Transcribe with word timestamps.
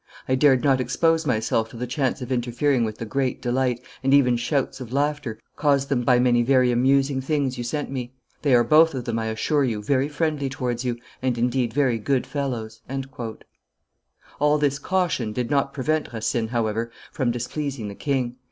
I 0.27 0.33
dared 0.33 0.63
not 0.63 0.81
expose 0.81 1.27
myself 1.27 1.69
to 1.69 1.77
the 1.77 1.85
chance 1.85 2.23
of 2.23 2.31
interfering 2.31 2.83
with 2.83 2.97
the 2.97 3.05
great 3.05 3.39
delight, 3.39 3.83
and 4.03 4.15
even 4.15 4.35
shouts 4.35 4.81
of 4.81 4.91
laughter, 4.91 5.37
caused 5.55 5.89
them 5.89 6.01
by 6.01 6.17
many 6.17 6.41
very 6.41 6.71
amusing 6.71 7.21
things 7.21 7.59
you 7.59 7.63
sent 7.63 7.91
me. 7.91 8.11
They 8.41 8.55
are 8.55 8.63
both 8.63 8.95
of 8.95 9.05
them, 9.05 9.19
I 9.19 9.27
assure 9.27 9.63
you, 9.63 9.83
very 9.83 10.09
friendly 10.09 10.49
towards 10.49 10.83
you, 10.83 10.97
and 11.21 11.37
indeed 11.37 11.71
very 11.71 11.99
good 11.99 12.25
fellows." 12.25 12.81
All 14.39 14.57
this 14.57 14.79
caution 14.79 15.33
did 15.33 15.51
not 15.51 15.71
prevent 15.71 16.11
Racine, 16.11 16.47
however, 16.47 16.89
from 17.11 17.29
dis 17.29 17.47
pleasing 17.47 17.87
the 17.87 17.93
king. 17.93 18.37